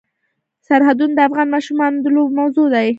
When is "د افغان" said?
1.15-1.47